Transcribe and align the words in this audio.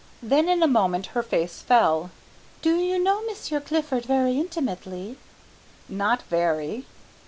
Then 0.23 0.49
in 0.49 0.63
a 0.63 0.67
moment 0.67 1.05
her 1.13 1.21
face 1.21 1.61
fell. 1.61 2.09
"Do 2.63 2.75
you 2.77 2.97
know 2.97 3.21
Monsieur 3.27 3.59
Clifford 3.59 4.03
very 4.05 4.39
intimately?" 4.39 5.19
"Not 5.87 6.23
very." 6.23 6.87